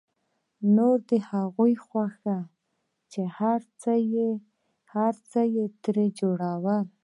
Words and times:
نوره 0.75 1.03
د 1.09 1.11
هغوی 1.29 1.73
خوښه 1.85 2.37
وه 2.43 2.49
چې 3.11 3.21
هر 5.09 5.13
څه 5.35 5.41
يې 5.55 5.65
ترې 5.83 6.07
جوړول. 6.19 6.85